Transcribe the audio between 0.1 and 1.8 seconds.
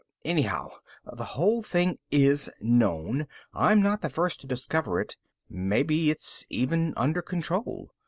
Anyhow, the whole